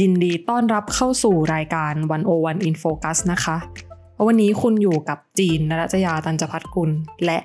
[0.00, 1.92] ยินดีต้อนรับเข้าสู่รายการ
[2.30, 3.56] 101 In Focus นะคะ
[4.26, 6.90] วันนี้คุณอยู่กับจีนนรัจยาตันจพัฒกุล
[7.24, 7.38] และ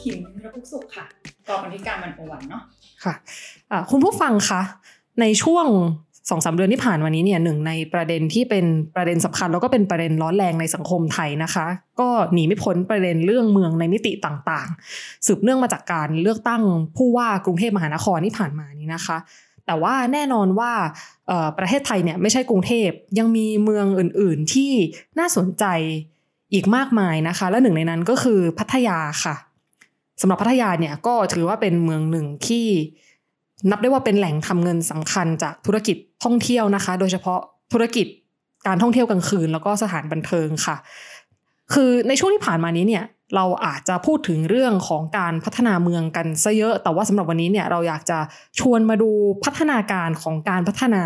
[0.00, 1.06] ขิมระพุกสุขค่ะ
[1.48, 2.62] กองบันทิการมันโอวันเนาะ
[3.04, 4.60] ค่ะะคุณผู้ฟังคะ
[5.20, 5.66] ในช่วง
[6.30, 8.64] สองสาเดือนที่ผ่านมานี้เนี่ยหนึ่งในประเด็นที่เป็น
[8.94, 11.66] ประเด็นสำคัญ แล้วก็เป็นประเด็นร้อนแรงในสังคมไทยนะคะ
[12.00, 16.62] ก็หนีไม่พ้นประเด็นเรื่องเมืองในมิติต่างๆ สืบเนื่องมาจากการเลือกตั้ง
[16.96, 19.18] ผู้ว่ากรุงเทพมหานครที่ผ่านมานี้นะคะ
[19.68, 20.72] แต่ว่าแน่นอนว่า
[21.58, 24.72] ประเทศไทยเนี่ยไม่ใช่กรุงเทพยังมีเมืองอื่น ๆ ที่
[25.18, 25.64] น่าสนใจ
[26.52, 29.34] อีกมากมายนะคะ และหนึ่งในนั้นก็คือพัทยาค่ะ
[30.20, 32.66] สำหรับพัทยาเนี่ยก็ถือว่าเป็นเมืองหนึ่งที่
[33.70, 37.40] นับได้ว่าเป็นแหล่งทำเงินสำคัญจากธุรกิจท่องเที่ยวนะคะ โดยเฉพาะ
[37.72, 38.06] ธุรกิจ
[38.66, 40.76] การท่องเที่ยวกลางคืน แล้วก็สถานบันเทิงค่ะ
[41.72, 48.18] คือในช่วงที่ผ่านมานี้เนี่ย เราอาจจะพูดถึงเรื่องของการพัฒนาเมืองกันซะเยอะ แต่ว่าสำหรับวันนี้เนี่ยเราอยากจะ
[48.58, 49.10] ชวนมาดู
[49.44, 51.04] พัฒนาการของการพัฒนา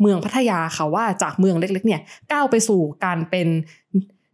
[0.00, 2.00] เมืองพัทยาค่ะว่าจากเมืองเล็กๆเนี่ย
[2.32, 3.48] ก้าวไปสู่การเป็น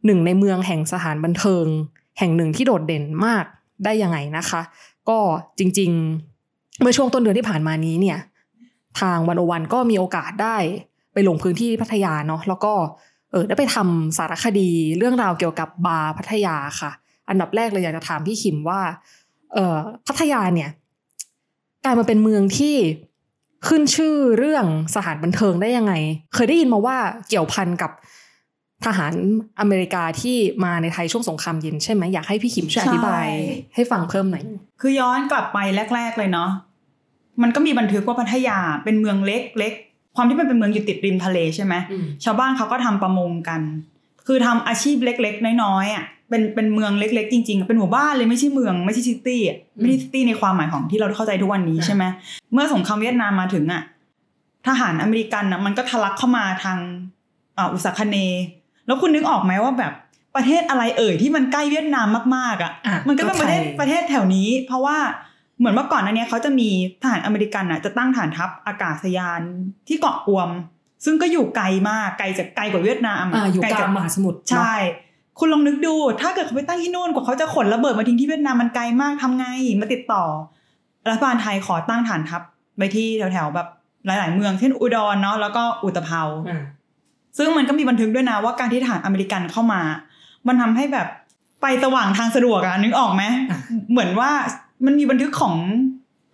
[0.06, 1.66] หนึ่งในเมืองแห่งสถานบันเทิง
[2.18, 3.44] แห่งหนึ่งที่โดดเด่นมาก
[3.84, 4.60] ได้ยังไงนะคะ
[5.08, 5.18] ก็
[5.58, 8.18] จริงๆ เมื่อช่วงต้นเดือนที่ผ่านมานี้เนี่ย
[9.00, 10.56] ทางวันโอวันก็มีโอกาสได้
[11.12, 12.72] ไปลงพื้นที่พัทยาเนาะแล้วก็
[13.32, 16.90] เออได้ไปทำสารคดีเรื่องราวเกี่ยวกับบาร์พัทยาค่ะ
[17.28, 18.80] อันดับแรกเลยอยากจะถามพี่ขิมว่า
[19.54, 20.70] เออพัทยาเนี่ย
[21.84, 22.76] กลายมาเป็นเมืองที่
[23.68, 25.92] ขึ้นชื่อเรื่องสถานบันเทิงได้ยังไง
[26.34, 26.96] เคยได้ยินมาว่า
[27.28, 27.90] เกี่ยวพันกับ
[28.86, 29.12] ทหาร
[29.60, 33.26] อเมริกาที่มาในไทยช่วงสงครามเย็นใช่ไหมอยากให้พี่ขิมช่วยอธิบาย
[33.74, 34.42] ให้ฟังเพิ่มหน่อย
[34.80, 35.58] คือย้อนกลับไป
[35.94, 36.50] แรก ๆ เลยเนาะ
[37.42, 39.72] มันก็มีบันทึกว่าพัทยาเป็นเมืองเล็กเล็ก
[40.16, 41.74] ความที่มันเป็นเมืองอยู่ติดริมทะเลใช่ไหม
[42.24, 43.60] ชาวบ้านเขาก็ทำประมงกัน
[44.26, 49.40] คือทำอาชีพเล็ก ๆ น้อยๆอะ เป็นเป็นเมืองเล็ก ๆ จริงๆ เป็นหมู่บ้านเลยไม่ใช่เมืองไม่ใช่ซิตี้
[49.78, 52.04] ไม่ใช่ซิตี้ในความหมายของที่เราเข้าใจทุกวันนี้ใช่ไหม
[52.52, 53.82] เมื่อสงครามเวียดนามมาถึงอะ
[54.66, 56.78] ทหารอเมริกันอะมันก็ทะลักเข้ามาทาง
[57.72, 58.16] อุษคเน
[58.86, 59.92] แล้วคุณนึกออกไหมว่าแบบ
[60.36, 62.72] ประเทศอะไรเอ่ยที่มันใกล้เวียดนามมากๆอะ
[63.08, 64.98] มันก็เป็นประเทศประเทศแถวนี้ เพราะว่า
[65.58, 66.68] เหมือนเมื่อก่อนนั้นเนี้ยเขาจะมี
[67.02, 69.40] ทหารอเมริกันอะจะตั้งฐานทัพอากาศยาน
[69.88, 70.48] ที่เกาะกวม
[71.04, 74.74] ซึ่งก็อยู่ไกลมากไกลจากไกลกว่าเวียดนามอะอยู่กลางมหาสมุทรใช่
[75.38, 79.46] คุณลองนึกดู ถ้าเกิดเขาไปตั้งที่นู่นกว่าเขาจะขนระเบิดมาทิ้งที่เวียดนามมันไกลมากทำไง
[79.80, 80.24] มาติดต่อ
[81.08, 82.42] รัฐบาลไทยขอตั้งฐานทัพ
[82.78, 83.68] ไปที่แถวๆแบบ
[84.06, 86.22] หลาย ๆ เมืองเช่นอุดรเนาะแล้วก็อุตภเปา
[87.38, 89.80] ซึ่งมันก็มีบันทึกด้วยนะว่าการที่ทหารอเมริกันเข้ามา
[90.46, 91.08] มันทำให้แบบ
[91.62, 93.22] ไปสว่างทางสะดวกอะนึกออกไหม
[93.90, 94.30] เหมือนว่า
[94.84, 95.54] มันมีบันทึกของ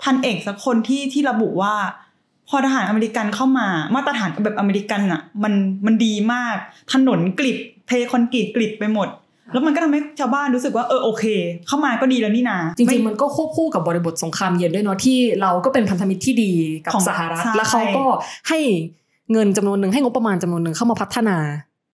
[0.02, 1.74] พันเอกสักคนที่ที่ระบุว่า
[2.48, 5.52] พอทหารอเมริกันเข้ามา มาตรฐานแบบอเมริกันอะมัน
[5.86, 6.56] มันดีมาก
[6.92, 9.08] ถนนกริบเทคอนกรีตกริบไปหมด
[9.52, 11.24] แล้วมันก็ทำให้ชาวบ้านรู้สึกว่าเออโอเค
[11.66, 16.52] เข้ามาก็ดีแล้วนี่นาจริงๆมันก็ควบคู่กับบริบทสงครามเย็นด้วยเนาะที่เราก็เป็นพันธมิตรที่ดี
[16.86, 18.04] กับสหรัฐแล้วเขาก็
[18.48, 18.58] ให้
[19.32, 21.36] เงินจำนวนหนึ่งให้งบประมาณจำนวนหนึ่งเข้ามาพัฒนา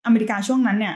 [0.06, 0.94] อเมริกาช่วงนั้นเนี่ย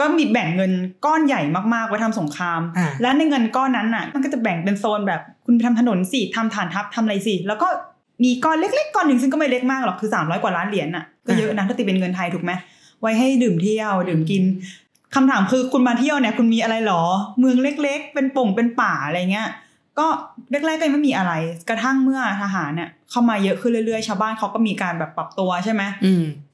[0.00, 0.72] ก็มีแบ่งเงิน
[1.04, 1.40] ก้อนใหญ่
[1.74, 2.60] มากๆไว้ทำสงคราม
[3.02, 7.68] และในเงินก้อนนั้นน่ะ มันก็จะแบ่งเป็นโซนแบบคุณไปทำถนนสิทำฐานทัพทำอะไรสิ แล้วก็
[8.24, 12.52] มีก้อนเล็กๆก้อนหนึ่งซึ่งก็ไม่เล็กมากหรอกคือสามร้อยกว่าล้านเหรียญน่ะก็เยอะนะถ้าตีเป็นเงินไทยถูกไหม
[13.00, 14.42] ไว้ให้ดื่มเที่ยวดื่มกิน
[15.14, 17.02] คำถามคือคุณมาเที่ยวเนี่ยคุณมีอะไรหรอ
[17.38, 19.48] เมืองเล็ก ๆ เป็นป่งเป็นป่าอะไรเงี้ย
[19.98, 20.06] ก็
[20.50, 21.32] แรกๆก็ยังไม่มีอะไร
[21.68, 25.82] กระทั่งเมื่อทหารเนี่ยเข้ามาเยอะขึ้นเรื่อยๆ ชาวบ้านเขาก็มีการแบบปรับตัวใช่ไหม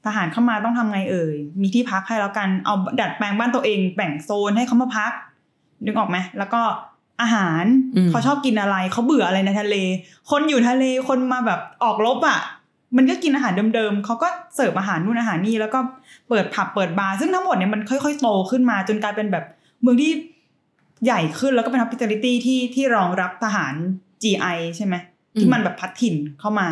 [0.05, 5.11] ทหารเข้ามาต้องทำไงเอ่ย มีที่พักให้แล้วกัน เอาดัดแปลงบ้านตัวเองแบ่งโซนให้เขามาพัก
[5.85, 6.61] นึกออกไหม แล้วก็
[7.21, 7.63] อาหาร
[8.09, 9.75] เขาชอบกินอะไร เขาเบื่ออะไรในทะเล
[10.31, 12.39] คนอยู่ทะเลคนมาแบบออกรบอะ
[12.97, 15.79] มันก็กินอาหารเดิมๆเขาก็เสิร์ฟอาหารนู่นอาหารนี่แล้วก็
[16.29, 19.45] เปิดผับเปิดบาร์ซึ่งทั้งหมดเนี่ยมันค่อยๆโตขึ้นมาจนกลายเป็นแบบ
[19.81, 20.11] เมืองที่
[21.05, 23.73] ใหญ่ขึ้นแล้วก็เป็น hospitality ที่ที่รองรับทหาร
[24.23, 24.95] GI ใช่ไหม
[25.39, 26.67] ที่มันแบบพลัดถิ่นเข้ามา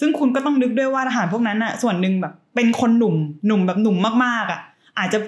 [0.00, 3.14] ซึ่งคุณก็ต้องนึกด้วยว่าทหารพวกนั้นอะส่วนหนึ่งแบบเป็นคนหนุ่ม
[3.46, 4.60] หนุ่มแบบหนุ่มมากๆอะ
[4.98, 5.18] อาจจะ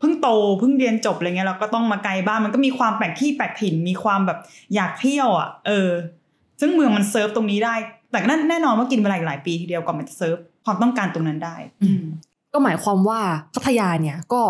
[0.00, 4.38] เพิ่งโตเพิ่งเรียนจบอะไรเงี้ยเราก็ต้องมาไกลบ้านมันก็มีความแปลกที่แปลกถิ่นมีความแบบ
[4.74, 5.88] อยากเที่ยวอะ เออ
[6.60, 7.74] ซึ่งเมืองมันเซิร์ฟตรงนี้ได้
[8.10, 11.90] แต่นั่นแน่นอนว่ากินเวลาอีกหลายปีทีเดียวก่อนมันจะเซิร์ฟความต้องการตรงนั้นได้ อื
[12.52, 13.20] ก็หมายความว่า
[13.54, 14.42] พัทยาเนี่ยก็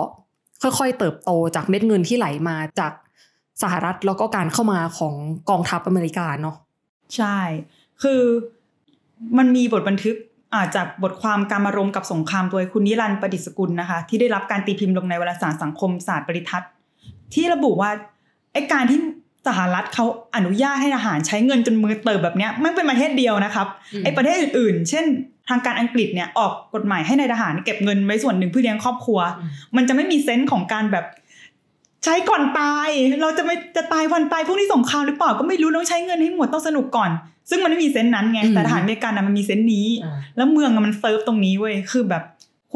[0.62, 2.92] ค่อยๆเติบโตจากเม็ดเงินที่ไหลมาจาก
[3.62, 5.14] สหรัฐแล้วก็การเข้ามาของ
[5.50, 6.56] กองทัพอเมริกาเนาะ
[7.16, 7.38] ใช่
[8.02, 8.22] คือ
[9.38, 10.16] มันมีบทบันทึก
[10.76, 16.70] จากบทความการมารมกับสงครามโดยคุณนิรันดร์ประดิษฐ์สกุลนะคะ ที่ได้รับการตีพิมพ์ลงในวารสารสังคมศาสตร์ปริทัศน์
[17.34, 17.90] ที่ระบุว่า
[18.52, 18.98] ไอ้การที่
[19.46, 20.04] สหรัฐเขา
[20.36, 23.66] อนุญาตให้ทหารใช้เงินจนมือเติบแบบเนี้ยมันเป็นประเทศเดียวนะครับ
[24.04, 25.04] ไอ้ประเทศอื่นๆ เช่น
[25.48, 29.20] ทางการอังกฤษเนี่ยออกกฎหมายให้ในายทหารเก็บเงินไว้ส่วนหนึ่งเพื่อเลี้ยงครอบครัว
[29.76, 31.04] มันจะไม่มี sense ของการแบบ
[32.04, 32.88] ใช้ก่อนตาย
[33.20, 37.10] เราจะไม่จะตายวันตายพรุ่งนี้สงครามหรือเปล่าก็ไม่รู้ต้องใช้เงินให้หมดต้องสนุกก่อน
[37.50, 39.88] ซึ่งมันไม่มี sense นั้นไงแต่ทหารอเมริกันนะมันมี sense นี้
[40.36, 42.22] แล้วเมืองมันเซิร์ฟตรงนี้เว้ยคือแบบ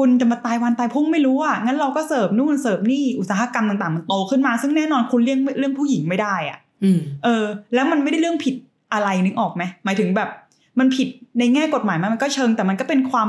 [0.01, 6.59] คุณจะมาตายวันตายพรุ่งไม่รู้อะงั้นเราก็เสิร์ฟนู่นเสิร์ฟนี่อุตสาหกรรมต่างๆ มันโตขึ้นมา ซึ่งแน่นอนคุณเรื่องเรื่องผู้หญิงไม่ได้อะ
[7.23, 7.43] เออ
[7.73, 8.55] แล้วมันไม่ได้เรื่องผิด
[8.93, 10.29] อะไรนึกออกไหมหมายถึงแบบ
[10.79, 11.07] มันผิด
[11.39, 13.27] ในแง่กฎหมายมันก็เชิง แต่มันก็เป็นความ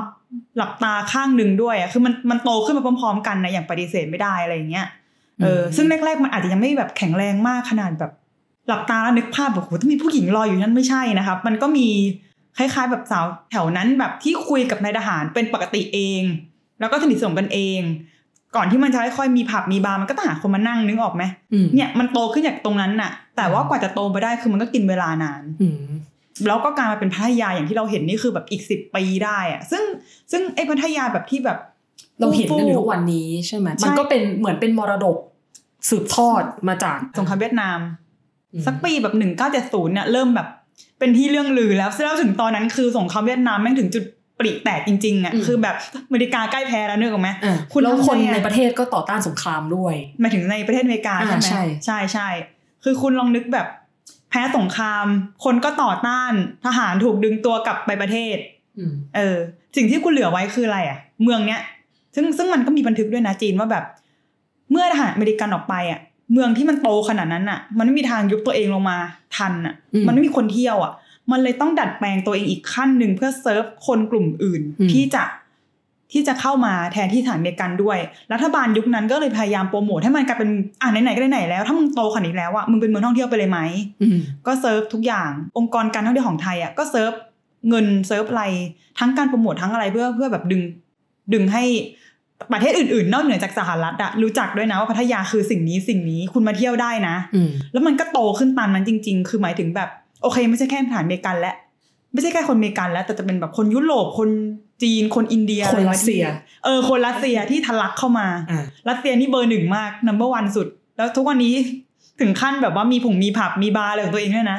[0.56, 4.86] หลับตาข้างหนึ่งด้วยอะคือมันมันโตขึ้นมาพร้อมๆ กันนะอย่างปฏิเสธไม่ได้อะไรอย่างเงี้ย
[5.42, 8.12] เออซึ่งแรกๆมันอาจจะยังไม่แบบแข็งแรงมากขนาดแบบ
[8.68, 11.88] หลับตาแล้วนึกภาพแบบโหต้องมีผู้หญิงรออยู่นั่นไม่ใช่นะครับ มันก็มี
[12.56, 16.22] คล้ายๆ แบบสาวแถวนั้นแบบที่คุยกับนายทหารเป็นปกติเอง
[16.82, 17.80] แล้วก็สนิทสนมกันเอง
[18.56, 21.22] ก่อนที่มันจะค่อยๆมีผับมีบาร์มันก็ต้องหาคนมานั่งนึกออกไหม
[21.74, 25.42] เนี่ยมันโตขึ้นจากตรงนั้นน่ะ แต่ว่ากว่าจะโตไปได้คือมันก็กินเวลานาน
[26.46, 29.82] แล้วก็การมาเป็นพัทยาอย่างที่เราเห็นนี่คือแบบอีกสิบปีได้อะซึ่ง
[30.32, 31.58] ซึ่งไอ้พัทยาแบบที่แบบ
[32.20, 35.16] เราเห็นกันอยู่ทุกวันนี้ใช่ไหมมันก็เป็นเหมือนเป็นมรดก
[35.88, 37.78] สืบทอดมาจากสงครามเวียดนาม
[38.66, 40.48] สักปีแบบหนึ่งเก้าเจ็ดศูนย์เนี่ยเริ่มแบบ
[40.98, 44.04] เป็นที่เรื่องลือแล้วแล้วถึงตอนนั้นคือสงครามเวียดนามแม่งถึงจุด
[44.38, 45.76] ปริแตกจริงๆอะคือแบบ
[46.06, 47.30] อเมริกาใกล้แพ้แล้วนึกออกไหม
[47.72, 52.28] คุณแล้วคนในประเทศก็ต่อต้านสงครามด้วยมาถึงในประเทศอเมริกาใช่ไหมใช่ใช่ใช่
[52.84, 53.66] คือคุณลองนึกแบบ
[54.30, 55.06] แพ้สงคราม
[55.44, 56.32] คนก็ต่อต้าน
[56.64, 58.36] ทหารถูกดึงตัวกลับไปประเทศ
[59.16, 59.36] เออ
[59.76, 61.60] สิ่งที่คุณเหลือไว้คืออะไรอะ เมืองเนี้ย
[62.14, 63.84] ซึ่งซึ่งมันก็มีบันทึกด้วยนะจีนว่าแบบ
[64.70, 66.00] เมื่อทหารอเมริกันออกไปอะ
[66.32, 68.98] เมืองที่มันโตขนาดนั้นอะ มันไม่มีทางยุบตัวเองลงมา
[69.36, 69.74] ทันอะ
[70.06, 70.92] มันไม่มีคนเที่ยวอะ
[71.30, 75.24] มันเลยต้องดัดแปลงตัวเองอีกขั้นหนึ่งเพื่อเซิร์ฟคนกลุ่มอื่นที่จะ
[76.12, 77.98] ที่จะเข้ามาแทนที่ฐานเมกันด้วย
[78.32, 83.60] รัฐบาลยุคนั้นก็เลยพยายามโปรโมทให้มันกลายเป็นอ่าไหนๆก็ไหนแล้ว ถ้ามึงโตขนาดนี้แล้วอะมึงเป็นเมืองท่องเที่ยวไปเลยไหม
[84.46, 87.12] ก็เซิร์ฟทุกอย่างองค์กรการท่องเที่ยวของไทยอะก็เซิร์ฟ
[87.68, 88.44] เงินเซิร์ฟอะไร
[88.98, 90.62] ทั้งการโปรโมททั้งอะไรเพื่อเพื่อแบบดึง
[91.32, 91.64] ดึงให้
[92.52, 97.16] ประเทศอื่นๆ นอกเหนือจากสหรัฐอะรู้จักด้วยนะว่าพัทยาคือสิ่งนี้สิ่งนี้คุณมาเที่ยวได้นะ
[97.72, 99.90] แล้วมันก็โตขึ้นตามนั้นจริง ๆ คือหมายถึงแบบ
[100.22, 101.54] โอเค ไม่ใช่แค่ทหารเมกันและ
[102.12, 104.30] ไม่ใช่แค่คนเมกันแล้ว แต่จะเป็นแบบคนยุโรปคน
[104.82, 106.24] จีนคนอินเดียคนรัสเซีย
[106.64, 108.26] เออ คนรัสเซียที่ทะลักเข้ามา
[108.88, 110.66] รัสเซียนี่เบอร์หนึ่งมากนัมเบอร์วันสุด
[110.96, 111.54] แล้วทุกวันนี้
[112.20, 114.58] ถึงขั้นแบบว่ามีผงมีผับมีบาร์อะไรของตัวเองด้วยนะ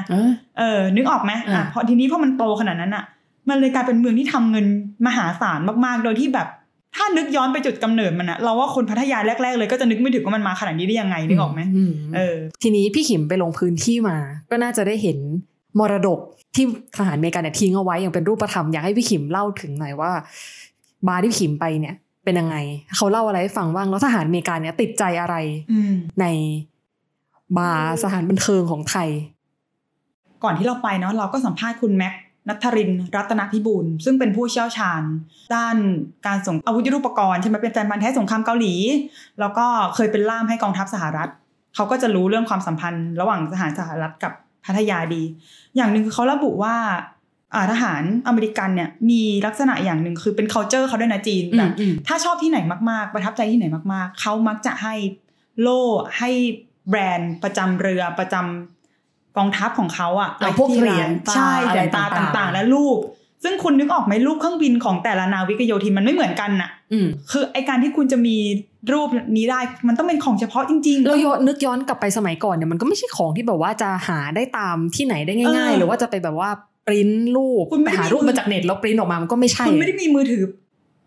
[0.60, 3.04] เออ นึกออกไหมอะพอทีนี้พอมันโตขนาดนั้นอะ
[3.50, 4.66] มันเลยกลายเป็นเมืองที่ทำเงิน
[5.08, 6.48] มหาศาลมากๆ โดยที่แบบ
[6.96, 11.62] ถ้านึกย้อนไปจุดกำเนิดมันอะเราว่าคนพัทยาแรก ๆ เลยก็จะนึกไม่ถึงว่ามันมาขนาดนี้ได้ยังไงนึกออกไหม
[12.16, 14.18] เออ ทีนี้พี่ขิมไปลงพื้นที่มา
[14.52, 15.18] ก็น่าจะได้เห็น
[15.80, 16.20] มรดก
[16.56, 16.66] ที่
[16.98, 20.12] ทหารอเมริกันเนี่ยทิ้งเอาไว้อย่างเป็นรูปธรรมอยากให้พี่ขิมเล่าถึงหน่อยว่า
[21.08, 22.56] บาร์ที่ขิมไปเนี่ยเป็นยังไง
[22.96, 25.36] เขาเล่าอะไรให้ฟังบ้างแล้วทหารอเมริกันเนี่ยติดใจอะไร
[26.22, 26.26] ใน
[27.58, 29.10] บาร์สถานบันเทิงของไทย
[30.44, 32.14] ก่อนที่เราไปเนาะเราก็สัมภาษณ์คุณแม็ก
[32.48, 35.02] นัทรินรัตนพิบูลซึ่งเป็นผู้เชี่ยวชาญ
[35.56, 35.76] ด้าน
[36.28, 38.74] การส่งอาวุธยุทโธปกรณ์ใช่ไหมเป็นแฟนพันธุ์แท้สงครามเกาหลี
[39.40, 39.66] แล้วก็
[39.96, 41.30] เคยเป็นล่ามให้กองทัพสหรัฐ
[41.76, 44.34] เขาก็จะรู้เรื่องความสัมพันธ์ ระหว่างทหารสหรัฐกับ
[44.66, 45.24] พัทยาดี
[45.76, 46.76] อย่างหนึ่งคือเขาระบุว่า
[47.72, 51.72] ทหารอเมริกันเนี่ยมีลักษณะอย่างหนึ่งคือเป็น culture เขาด้วยนะจีนแบบ
[52.08, 54.96] ถ้าชอบที่ไหนมากๆ ประทับใจที่ไหนมากๆ เขามักจะให้
[55.62, 55.84] โล่
[56.18, 56.30] ให้
[56.90, 62.98] แบรนด์ประจำเรือประจำกองทัพของเขาอะพวกเหรียญใช่เหรียญตาต่างๆ และรูป
[63.44, 66.70] ซึ่งคุณนึกออกไหมรูปเครื่องบินของแต่ละนาวิกโยธินมันไม่เหมือนกันน่ะ
[67.32, 68.36] คือไอการที่คุณจะมี
[68.94, 76.50] รูปนี้ได้มันต้องเป็นของเฉพาะจริงๆเราย้อนนึกย้อนกลับไปสมัยก่อนเนี่ยมันก็ไม่ใช่ของที่แบบว่าจะหาได้ตามที่ไหนได้ง่าย ๆ หรือว่าจะไปแบบว่า
[76.88, 80.44] ปริ้นรูปคุณหารูปมาจากเน็ตแล้วปริ้นออกมามันก็ไม่ใช่คุณไม่ได้มีมือถือ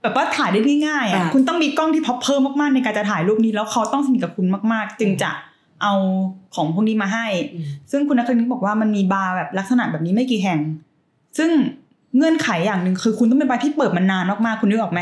[0.02, 5.30] แบบว่าถ่ายได้ง่ายๆอะคุณต้องมีกล้องที่พอเพิ่มมากๆในการจะถ่ายรูปนี้แล้วเขาต้องสนิทกับคุณมากๆ จึงจะ
[5.82, 5.94] เอา
[6.54, 7.26] ของพวกนี้มาให้
[7.90, 10.60] ซึ่งคุณนักเรียนบอกว่ามันมีบาร์แบบลักษณะแบบนี้ไม่กี่แห่ง
[11.38, 11.50] ซึ่ง
[12.16, 15.00] เงื่อนไขอย่างหนึ่งคือคุณต้องเป็นบาร์ที่เปิดมานานมากๆคุณนึกออกไหม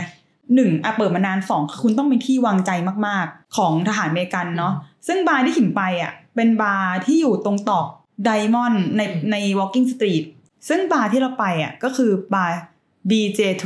[0.55, 2.71] หนึ่งอะเปิดมานานสองคุณต้องเป็นที่วางใจ
[3.07, 4.73] มากๆ ของทหารเมกันเนาะ
[5.07, 7.87] ซึ่งบาร์ที่ขิมไปอะเป็นบาร์ที่อยู่ตรงตรอก
[8.25, 10.25] Diamond ในใน Walking Street
[10.69, 12.55] ซึ่งบาร์ที่เราไปอะก็คือบาร์
[13.11, 13.65] BJ3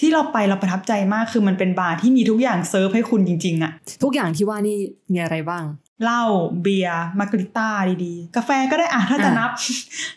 [0.00, 3.72] ที่เราไปเราประทับใจมากคือมันเป็นบาร์ที่มีทุกอย่างเซิร์ฟให้คุณจริงๆอะ
[4.02, 4.76] ทุกอย่างที่ว่านี่
[5.12, 5.64] มีอะไรบ้าง
[6.02, 6.22] เหล้า
[6.62, 7.68] เบียร์มาการิต้า
[8.04, 9.50] ดีๆ กาแฟก็ได้อะถ้าจะนับ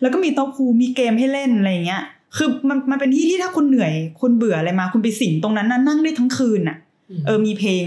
[0.01, 2.03] แล้วก็มีโต๊ะคูมีเกมให้เล่นอะไรเงี้ย
[2.37, 6.77] คือมันมันเป็นที่ที่ถ้าคุณเหนื่อย คุณเบื่ออะไรมา คุณไปสิงตรงนั้นนั่งได้ทั้งคืนน่ะ
[7.25, 7.85] เออมีเพลง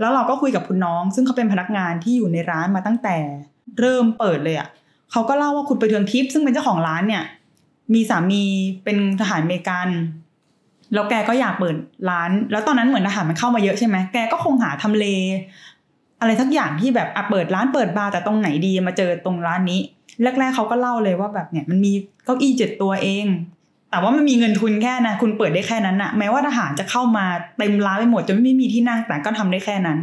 [0.00, 3.16] แล้วเราก็คุยกับคุณน้อง ซึ่งเขาเป็นพนักงานที่อยู่ในร้านมาตั้งแต่
[3.78, 4.68] เริ่มเปิดเลยอะ
[5.12, 7.24] เขาก็เล่าว่าคุณไปเทืองทิพย์ซึ่งเป็นเจ้าของร้านเนี่ย
[7.94, 8.42] มีสามี
[8.84, 9.88] เป็นทหารเมกัน
[10.94, 11.76] แล้วแกก็อยากเปิด
[12.10, 15.06] ร้าน แล้วตอนนั้นเหมือนอาหารมันเข้ามาเยอะใช่ไหมแกก็คงหาทำเล
[16.20, 19.80] อะไรสักอย่างที่แบบอะเปิดร้านเปิดบาร์แต่ตรงไหนดีมาเจอตรงร้านนี้
[20.22, 21.92] แรกๆเขาก็เล่าเลยว่าแบบเนี่ยมันมี
[22.24, 23.26] เก้าอี้เจ็ดตัวเอง
[23.90, 27.26] แต่ว่ามันมีเงินทุนแค่นะคุณเปิดได้แค่นั้นนะแม้ว่าทหารจะเข้ามา
[27.58, 29.98] เต็มร้านไปหมดจนไม่มีที่นั่งแต่ก็ทำได้แค่นั้น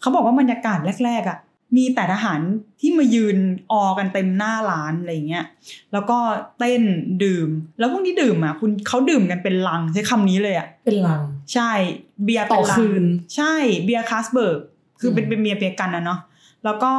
[0.00, 1.38] เขาบอกว่าบรรยากาศแรกๆอะ
[1.76, 2.40] มีแต่ทหาร
[2.80, 3.36] ที่มายืน
[3.72, 5.44] ออกันเต็มหน้าร้านอะไรเงี้ย
[5.92, 6.18] แล้วก็
[6.58, 6.82] เต้น
[7.24, 7.48] ดื่ม
[7.78, 11.20] แล้วพวกนี้ดื่มอะคุณเขาดื่มกันเป็นลังใช้คำนี้เลยอะ เป็นลัง
[11.54, 11.70] ใช่
[12.24, 13.04] เบียร์ต่อเป็นลังคืน
[13.36, 14.60] ใช่ เบียร์ Carlsberg
[15.00, 16.20] คือเป็นอืมเป็นเบียร์เบียร์กันนะเนาะ
[16.64, 16.92] แล้วก็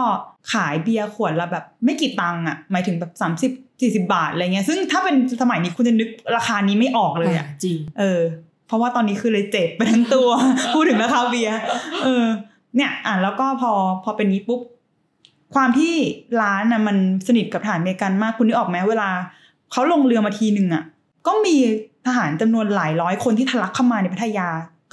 [0.53, 8.22] ขายเบียร์ขวดละแบบไม่กี่ตังค์อะหมายถึงแบบสามสิบสี่สิบบาทอะไรเงี้ยซึ่งถ้าเป็นสมัยนี้คุณจะนึกราคานี้ไม่ออกเลยอะจริงเออ
[8.67, 10.29] เพราะว่าตอนนี้คือเลยเจ็บไปทั้งตัว
[10.74, 11.58] พูดถึงราคาเบียร์
[12.03, 12.25] เออ
[12.75, 13.72] เนี่ยอะแล้วก็พอ
[14.03, 14.62] พอเป็นนี้ปุ๊บ
[15.55, 15.93] ความที่
[16.41, 19.10] ร้านน่ะมันสนิทกับทหารอเมริกันมากคุณนึกออกไหมเวลา
[19.72, 20.84] เขาลงเรือมาทีหนึ่งอะ
[21.27, 21.55] ก็มี
[22.05, 24.48] ทหารจำนวนหลายร้อยคนที่ทะลักเข้ามาในพัทยา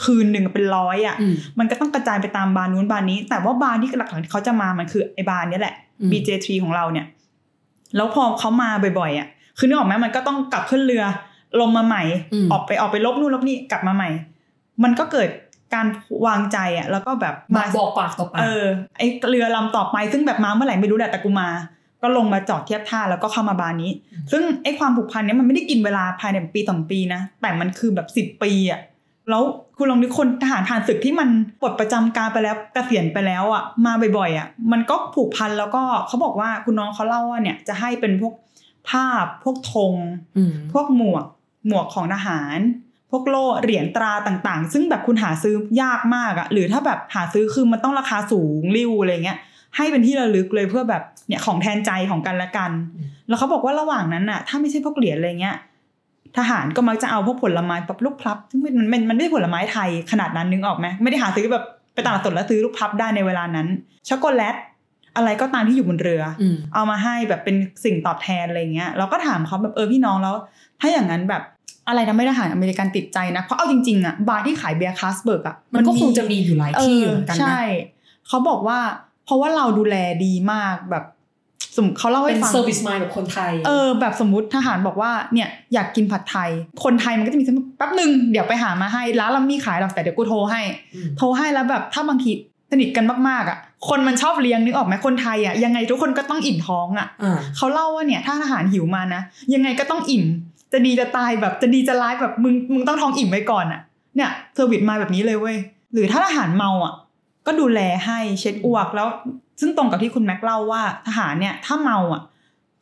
[0.04, 7.06] คืนหนึ่งเป็นร้อยอะอืมมันก็ต้องกระจายไปตามบาร์นู้นบาร์นี้ แต่ว่าบาร์ที่หลักๆที่เขาจะมา มันคือไอ้บาร์เนี้ยแหละอืม BJ3 ของเราเนี่ย
[7.96, 9.28] แล้วพอเขามาบ่อยๆอะ
[9.58, 11.04] คือนึกออกไหมมันก็ต้องกลับขึ้นเรือ
[11.60, 12.02] ลงมาใหม่
[12.32, 14.08] อืมออกไปออกไปรบนู่นรบนี่กลับมาใหม่
[14.84, 15.28] มันก็เกิด
[15.74, 15.86] การ
[16.26, 18.64] วางใจอะ แล้วก็แบบมาบอกปากต่อปากเออ
[18.96, 21.48] ไอ้เรือลำต่อไปซึ่งแบบมาเมื่อไหร่ไม่รู้แหละแต่กูมา
[22.02, 23.90] ก็ลงมาจอดเทียบท่าแล้วก็เข้ามาบาร์นี้
[24.32, 28.80] ซึ่งไอความผูกพันเนี้ยมันไม่ได้กินเวลาภายในปีสองปีนะ แต่มันคือแบบสิบ10ปีอะ
[29.30, 29.42] แล้ว
[29.78, 31.28] คุณลองนึกคนทหารผ่านศึกที่มัน
[31.60, 38.34] ปลดประจำการไปแล้วเกษียณไปแล้วอะมาบ่อยๆอะมันก็ผูกพันแล้วก็เขาบอกว่าคุณน้องเขาเล่าว่าเนี่ยจะให้เป็นพวก
[38.90, 39.94] ภาพพวกธง
[40.36, 41.24] อืมพวกหมวก
[41.66, 42.58] หมวกของทหาร
[43.10, 49.38] พวกโล่เหรียญตราต่างๆ ซึ่งแบบคุณหาซื้อยากมากอะหรือถ้าแบบหาซื้อคือมันต้องราคาสูงริ้วอะไรเงี้ย
[49.76, 55.56] ให้เป็นที่ระลึกเลยเพื่อแบบเนี่ยของแทนใจของกันและกันอืมแล้วเขาบอกว่าระหว่างนั้นน่ะ ถ้าไม่ใช่พวกเหรียญอะไรเงี้ย
[56.36, 63.66] ทหารก็มักจะเอาพวกผลไม้แบบลูกพลับซึ่งมันมันมันไม่ใช่ผลไม้ไทยขนาดนั้นนึกออกไหมไม่ได้หาซื้อแบบไปตลาดสดแล้วซื้อลูกพลับได้ในเวลานั้น
[64.08, 64.56] ช็อกโกแลต
[65.16, 70.34] อะไรก็ตามที่อยู่บนเรืออืมเอามาให้แบบเป็นสิ่งตอบแทนอะไรเงี้ยเราก็ถามเขาแบบเออพี่น้องแล้ว
[70.80, 71.42] ถ้าอย่างนั้นแบบ
[71.88, 78.78] อะไรทำให้ทหารอเมริกันติดใจนะ เพราะเอาจริงๆอะบาร์ที่ขายเบียร์ Carlsberg อะมันก็คงจะมีอยู่หลายที่เหมือนกันใช่นะเขาบอกว่า
[79.24, 81.04] เพราะว่าเราดูแลดีมากแบบ
[81.78, 86.50] สมมติเขาเล่าให้เป็นฟัง service mindแบบคนไทย เออแบบสมมติทหารบอกว่าเนี่ยอยากกินผัดไทย
[86.84, 90.60] คนไทยมันก็จะมีสมมติแป๊บหนึ่งเดี๋ยวไปหามาให้ร้านเรามีขายหรอกแต่เดี๋ยวกูโทรให้
[91.06, 92.30] มโทรให้แล้วแบบถ้าบางที
[92.70, 93.58] สนิทกันมากๆอะ
[93.88, 99.22] คนมันชอบเลี้ยงนึกออกไหมคนไทยอะยังไงทุกคนก็ต้องอิ่มท้องอะอ่าเขาเล่าว่าเนี่ยถ้าทหารหิวมานะ
[99.54, 100.24] ยังไงก็ต้องอิ่ม
[100.72, 103.80] จะดีจะตายแบบจะดีจะร้ายแบบมึงมึงต้องท้องอิ่มไว้ก่อนอะ
[104.16, 105.56] เนี่ย service mind แบบนี้เลยเว้ย
[105.92, 106.94] หรือถ้าทหารเมาอะ
[107.48, 109.08] ก็ดูแลให้เช็ดอ้วกแล้ว
[109.60, 112.22] ซึ่งตรงกับที่คุณแม็กเล่าว่าทหารเนี่ย ถ้าเมาอะ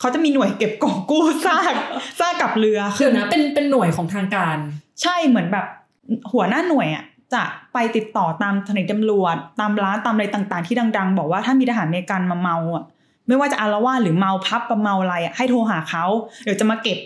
[0.00, 1.74] เขาจะมีหน่วยเก็บกองกู้ซาก
[2.20, 4.56] ซากกับเรือเดี๋ยวนะเป็นเป็นหน่วยของทางการ
[5.02, 5.66] ใช่เหมือนแบบ
[6.32, 7.04] หัวหน้าหน่วยอะ
[7.34, 7.42] จะ
[7.72, 12.84] ไปติดต่อตามสถานีตำรวจ ตามร้านตามอะไรต่างๆ ที่ดัง ๆ บอกว่าถ้ามีทหารอเมริกันมาเมาอะ
[13.26, 16.04] ไม่ว่าจะอาละวาดหรือเมาพับประเมาอะไรอะให้โทรหาเขา
[16.44, 16.98] เดี๋ยวจะมาเก็บ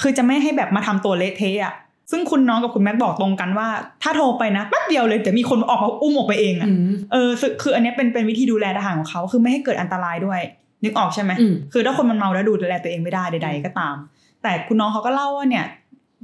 [0.00, 1.74] คือจะไม่ให้แบบมาทำตัวเละเทะอะ
[2.10, 3.68] ซึ่งคุณน้องกับคุณแม็กบอกตรงกันว่า
[4.02, 10.40] ถ้าโทรไปนะแป๊บเดียวเลยเดี๋ยวมีคนออกมาอุ้มออกไปเองอะอืมเออคือคืออันเนี้ยเป็นเป็นวิธีดูแลทหารของเขาคือไม่ให้เกิดอันตรายด้วย
[10.84, 13.96] นึกออกใช่ไหมอืมคือถ้าคนมันเมาแล้วดูแลตัวเองไม่ได้ใด ๆ ก็ตาม
[14.42, 15.64] แต่คุณน้องเขาก็เล่าว่าเนี่ย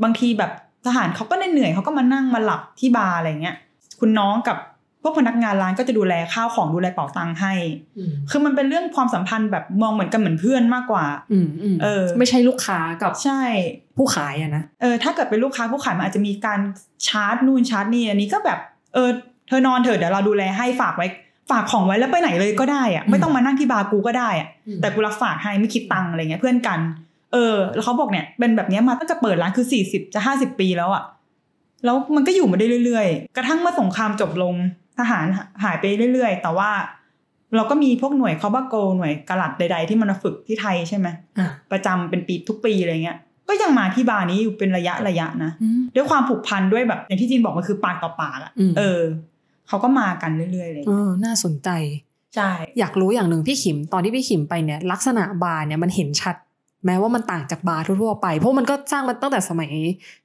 [0.03, 0.50] บางทีแบบ
[0.87, 3.57] ทหารเขาก็เหนื่อยๆเขาก็มานั่งมาหลับที่บาร์อะไรเงี้ย
[4.00, 4.57] คุณน้องกับ
[5.06, 7.52] พวกพนักงานร้านก็จะดูแลข้าวของดูแลเป๋าตังค์ให้
[7.99, 13.42] อืมคือมันเป็นเรื่องความสัมพันธ์แบบมองเหมือนกันเหมือนเพื่อนมากกว่าอืมอืมเออ ไม่ใช่ลูกค้ากับใช่
[13.96, 16.61] ผู้ขายอะนะ เออ ถ้าเกิดเป็นลูกค้าผู้ขายมันอาจจะมีการ
[17.06, 18.58] ชาร์จนู่นชาร์จนี่ อันนี้ก็แบบ
[18.94, 19.11] เออ
[19.49, 21.06] เธอนอนเถอะเดี๋ยวเราดูแลให้ฝากไว้
[21.50, 26.80] ฝากของไว้แล้วไปไหนเลยก็ได้อะไม่ต้องมานั่งที่บาร์กูก็ได้อะอืมแต่กูรับฝากให้ไม่คิดตังค์อะไรเงี้ยเพื่อนกัน
[27.32, 31.04] เออ แล้วเขาบอกเนี่ยเป็นแบบเนี้ยมาตั้งแต่เปิดร้านคือสี่สิบจะห้าสิบปีแล้วอะ
[31.84, 34.54] แล้วมันก็อยู่มาได้เรื่อย ๆ กระทั่งเมื่อสงครามจบลง
[34.99, 35.27] ทหาร
[35.65, 36.71] หายไปเรื่อยๆ แต่ว่า
[37.57, 41.09] เราก็มีพวกหน่วย Cobra Gold หน่วยกะลัดใด ๆ ที่มันมาฝึกที่ไทยใช่ไหม
[41.39, 49.01] อะประจำเป็นปีทุกปีอะไรเงี้ยก็ยังมาที่บาร์นี้อยู่เป็นระยะระยะนะอืมด้วยความผูกพันด้วยแบบอย่างที่จีนบอกมันคือปากต่อปากอะอืมเออ
[49.69, 51.71] เขาก็มากันเรื่อยๆเลยเออน่าสนใจ
[52.35, 56.37] ใช่อยากรู้อย่างหนึ่งพี่ขิมตอนที่พี่ขิมไปเนี่ย ลักษณะบาร์เนี่ยมันเห็นชัด
[56.87, 59.71] แม้ว่ามันต่างจากบาร์ทั่วๆไป เพราะมันก็สร้างมาตั้งแต่สมัย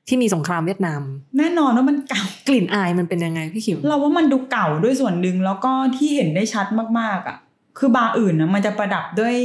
[0.07, 1.01] ที่มีสงครามเวียดนาม
[1.37, 6.67] แน่นอนว่ามันเก่ากลิ่นอายมันเป็นยังไงพี่ขิมเราว่ามันดูเก่าด้วยส่วนหนึ่งแล้วก็ที่เห็นได้ชัด
[6.99, 7.37] มากๆอะ
[7.77, 9.35] คือบาร์อื่นนะมันจะประดับด้วย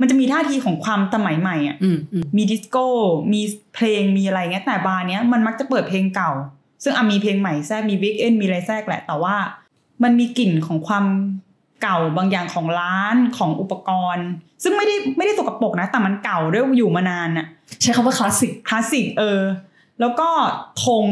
[0.00, 2.84] มันจะมีท่าทีของความสมัยใหม่อะอืมอืมมีดิสโก้
[3.32, 3.40] มี
[3.74, 6.30] เพลงมีอะไรเงี้ยแต่บาร์เนี้ยมันมักจะเปิดเพลงเก่า
[6.82, 9.36] ซึ่งอะมีเพลงใหม่แทรกมี Weeknd มีอะไรแทรกแหละแต่ว่า
[10.02, 11.04] มันมีกลิ่นของความ
[11.82, 14.28] เก่าบางอย่างของร้านของอุปกรณ์
[14.62, 17.46] ซึ่งไม่ได้ไม่ได้สกปรกนะ แต่มันเก่าด้วยอยู่มานานอะ
[17.80, 19.40] ใช้คำว่าคลาสสิกคลาสสิกเออ
[20.00, 20.28] แล้วก็
[20.84, 21.04] ธง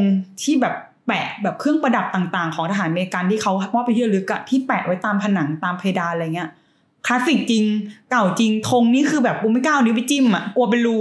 [0.43, 0.75] ที่แบบ
[1.07, 6.51] แปะแบบเครื่องประดับต่างๆ ของทหารอเมริกันที่เขามอบไปที่ระลึกอะที่แปะไว้ตามผนังตามเพดานอะไรเงี้ย
[7.07, 7.65] คลาสสิกจริง
[8.11, 10.99] เก่าจริงธงนี่คือแบบกูไม่กล้าเอานิ้วไปจิ้มอะกลัวเป็นรู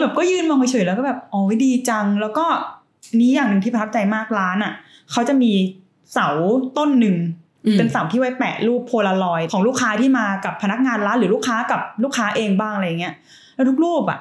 [0.00, 2.44] แบบก็ยืนมองเฉยๆแล้วก็แบบอ๋อดีจัง แล้วก็
[3.20, 4.72] นี้อย่างหนึ่งที่ประทับใจมากร้านอะ
[5.10, 5.52] เขาจะมี
[6.12, 6.28] เสา
[6.76, 13.14] ต้นหนึ่งอืม เป็นเสาที่ไว้แปะรูปโพลารอยด์ของลูกค้าที่มากับพนักงานร้านหรือลูกค้ากับลูกค้าเองบ้างอะไรเงี้ย
[13.54, 14.18] แล้วทุกรูปอะ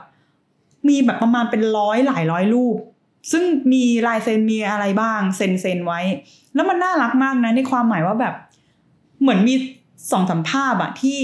[0.88, 2.75] มีแบบประมาณเป็นร้อยหลายร้อยรูป
[3.31, 3.43] ซึ่ง
[3.74, 6.01] มีลายเซ็นมีอะไรบ้างเซ็นเซ็นไว้
[6.55, 8.34] แล้วมันน่ารักมากนะในความหมายว่าแบบ
[9.22, 9.55] เหมือนมี
[10.12, 11.19] สองสามภาพอะที่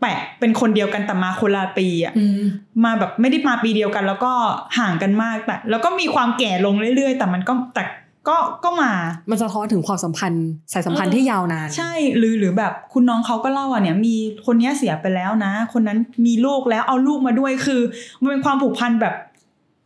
[0.00, 2.42] แปะเป็นคนเดียวกันแต่มาคนละปีอะอืม
[2.84, 4.32] มาแบบไม่ได้มาปีเดียวกัน แล้วก็
[4.78, 7.82] ห่างกันมากแต่ แล้วก็มีความแก่ลงเรื่อยๆ แต่มันก็แต่
[8.28, 8.92] ก็ก็มา
[9.30, 14.14] มันสะท้อนถึงความสัมพันธ์สายสัมพันธ์ที่ยาวนาน ใช่ หรือหรือแบบคุณน้องเขาก็เล่าอะเนี่ย มี
[14.46, 17.80] คนเนี้ยเสียไปแล้วนะ คนนั้นมีลูกแล้วเอาลูกมาด้วยคือ
[18.20, 19.14] มันเป็นความผูกพันแบบ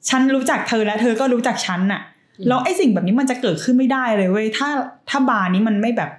[0.09, 2.01] ฉันรู้จักเธอและเธอก็รู้จักฉันน่ะ
[2.39, 4.69] อืมแล้วไอ้สิ่งแบบนี้มันจะเกิดขึ้นไม่ได้เลยเว้ยถ้า
[5.09, 6.11] ถ้าบาร์นี้มันไม่แบบ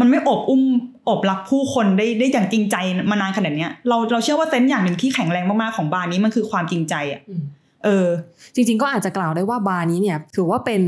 [0.00, 0.62] มันไม่อบอุ้ม
[1.08, 2.76] อบรักผู้คนได้ได้อย่างจริงใจ
[3.10, 7.42] มานานขนาดเนี้ยเราเราเชื่อว่าเซนส์อย่างหนึ่งที่แข็งแรงมากๆของบาร์นี้มันคือความจริงใจอะอืม
[7.84, 8.08] เออ
[8.54, 10.82] จริง ๆ ก็อาจจะกล่าวได้ว่าบาร์นี้เนี่ย ถือว่าเป็น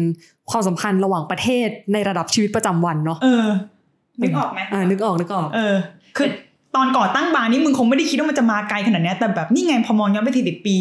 [0.51, 3.47] ความสัมพันธ์ระหว่างประเทศในระดับชีวิตประจำวันเนาะเออ
[4.23, 5.75] นึกออกไหมอ่านึกออกนึกออกเออ
[6.17, 6.29] คือ
[6.77, 10.77] ตอนก่อตั้งบาร์นี้มึงคงไม่ได้คิดว่ามันจะมาไกลขนาดเนี้ยแต่แบบนี่ไงพอมองย้อนไปสี่สิบปี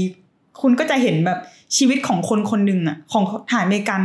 [0.61, 1.39] คุณก็จะเห็นแบบ
[1.77, 4.01] ชีวิตของคนคนหนึ่งอะของทหารอเมริกัน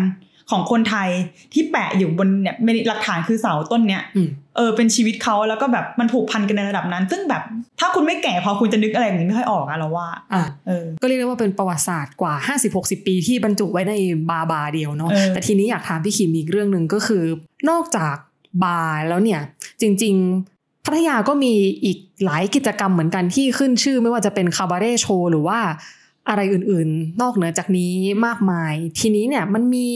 [0.50, 1.08] ของคนไทย
[1.52, 7.42] ที่แปะอยู่บนเนี่ยเป็นหลักฐานคือเสาต้นเนี้ยอืมเออเป็นชีวิตเขาแล้วก็แบบมันผูกพันกันในระดับนั้น ซึ่งแบบ
[7.80, 12.34] ถ้าคุณไม่แก่พอคุณจะนึกอะไรแบบนี้ไม่ค่อยออกอะเราว่าอ่าเออก็เรียกได้ว่าเป็นประวัติศาสตร์กว่า
[12.72, 13.94] 50-60 ปีที่บรรจุไว้ใน
[14.30, 17.22] บาร์บาร์เดียวเนาะเออแต่ทีนี้อยากถามพี่คิมอีกเรื่องหนึ่งก็คือ
[17.70, 18.14] นอกจาก
[18.64, 19.40] บาร์แล้วเนี่ย
[19.80, 20.14] จริง
[20.50, 21.52] ๆพัทยาก็มี
[21.84, 25.58] อีกหลายกิจกรรมเหมือนกันที่ขึ้นชื่อไม่ว่าจะเป็นคาบาเร่โชว์หรือว่า
[26.28, 27.92] อะไรอื่นๆ นอกเหนือจากนี้
[28.26, 29.88] มากมาย ทีนี้เนี่ยมันมี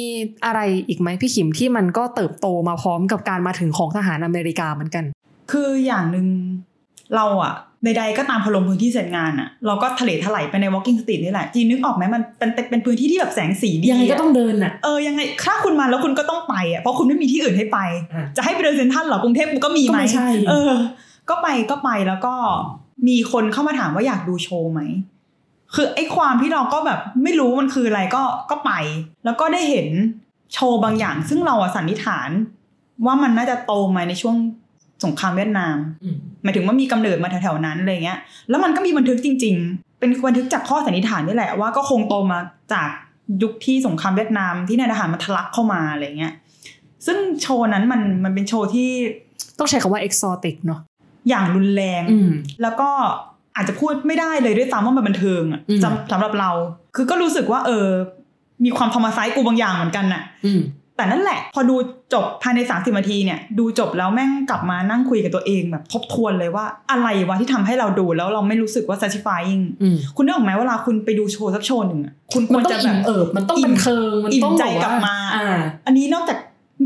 [0.47, 5.05] อะไรอีกไหมพี่ขิมที่มันก็เติบโตมาพร้อมกับการมาถึงของทหารอเมริกาเหมือนกัน
[5.53, 6.27] คืออย่างหนึ่ง
[7.17, 17.79] เราอะใดๆก็ตามพอลงพื้นที่เสร็จงานอะเราก็ทะเลถลายไปใน walking street นี่แหละจีนนึกออกไหมมันเป็นเป็นเป็นพื้นที่ที่แบบแสงสีดียังไงก็ะต้องเดินน่ะเออยังไงถ้าคุณมาแล้วคุณก็ต้องไปอะเพราะคุณไม่มีที่อื่นให้ไป
[18.17, 20.73] อะจะให้ไปเดินเซ็นทรัลเหรอกรุงเทพมันก็มีไหมก็ไม่ใช่เออ
[21.31, 22.35] ก็ไปก็ไปแล้วก็
[23.09, 24.81] มีคนเข้ามาถามว่าอยากดูโชว์ไหม
[25.75, 28.73] คือไอ้ความที่เราก็แบบไม่รู้มันคืออะไรก็ก็ไป
[29.25, 29.89] แล้วก็ได้เห็น
[30.55, 32.31] โชว์บางอย่าง ซึ่งเราอะสันนิษฐาน
[33.07, 34.37] ว่ามันน่าจะโตมาในช่วง
[35.05, 35.77] สงครามเวียดนาม
[36.43, 38.19] หมายถึงว่ามีกำเนิดมาแถวๆนั้นอะไรเงี้ย
[38.51, 42.39] แล้วมันก็มีบันทึกจริง ๆ เป็นบันทึกจากข้อสันนิษฐานนี่แหละว่าก็คงโตมา
[42.73, 42.89] จาก
[43.43, 46.33] ยุคที่สงครามเวียดนามที่นายทหารมันทะลักเข้ามาอะไรเงี้ย
[47.07, 48.89] ซึ่งโชว์นั้นมันมันเป็นโชว์ที่
[49.59, 50.81] ต้องใช้คำว่า exotic เนาะ
[51.29, 52.31] อย่างรุนแรงอืม
[52.63, 52.91] แล้วก็
[53.59, 56.51] อาจจะพูดไม่ได้เลยด้วยซ้ำว่ามันบันเทิงอะอืมสำสำหรับเรา
[56.97, 57.87] คือก็รู้สึกว่า เออ
[58.65, 60.63] มีความ traumatize กูบางอย่างเหมือนกันน่ะอืม
[60.97, 61.77] แต่นั่นแหละ พอดู
[62.15, 76.39] จบภายใน30นาทีเนี่ย ดูจบแล้วแม่งกลับมานั่งคุยกับตัวเองแบบทบทวนเลยว่าอะไรวะที่ทำให้เราดูแล้วเราไม่รู้สึกว่า satisfying อืมคุณนึกออกไหมเวลาคุณไปดูโชว์สักโชว์หนึ่งอะคุณคมัวนรต้องจะแบอิ่มบเอิบมันต้องบันเทิงมันอิ่มต้องใจแบบว่กลับมาอ่าอันนี้นอกจาก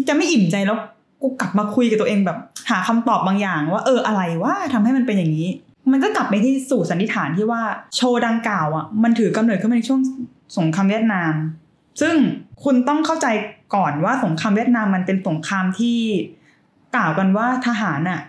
[0.08, 0.76] จะไม่อิ่มใจแล้ว
[1.22, 2.38] กูกลับมาคุยกับตัวเองแบบ
[2.70, 5.48] หาคำตอบบางอย่าง ว่าเอออะไรว่าทำให้มันเป็นอย่างนี้
[5.90, 7.62] มันก็กลับไปที่สู่สันนิษฐานที่ว่า
[7.96, 10.00] โชว์ดังกล่าวอะมันถือกำเนิดขึ้นมาในช่วง
[10.58, 11.32] สงครามเวียดนาม
[12.00, 12.14] ซึ่ง
[12.64, 13.26] คุณต้องเข้าใจ
[13.74, 15.98] ก่อนว่าสงครามเวียดนามมันเป็นสงครามที่
[16.96, 18.20] กล่าวกันว่าทหารอะ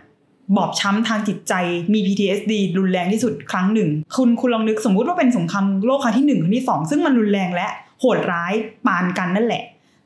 [0.55, 1.53] บอบช้ำทางจิตใจ
[1.93, 7.67] มี PTSD รุนแรงที่สุดครั้งหนึ่ง คุณคุณลองนึกสมมุติว่าเป็นสงครามโลกครั้งที่หนึ่งครั้งที่สองซึ่งมันรุนแรงและ
[7.99, 8.53] โหดร้าย
[8.87, 9.63] ปานกันนั่นแหละ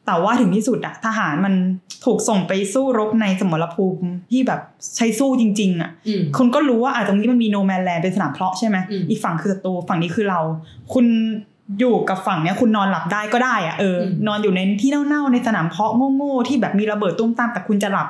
[0.08, 1.54] แต่ว่าถึงที่สุดอะทหารมัน
[2.06, 4.62] ถูกส่งไปสู้รบในสมรภูมิที่แบบ
[4.96, 10.40] ใช้สู้จริง ๆอะอืมคุณก็รู้ว่าอะตรงนี้มันมีโนแมนแลนด์เป็นสนามเพาะใช่ไหมอืมอีกฝั่งคือศัตรูฝั่งนี้คือเรา
[10.94, 11.06] คุณ
[11.80, 18.08] อยู่กับฝั่งเนี้ยคุณนอนหลับได้ก็ได้อะเอออมนอนอยู่ในที่เน่าๆในสนามเพาะโง่ๆที่แบบมีระเบิดตุ้มตามแต่คุณจะหลับ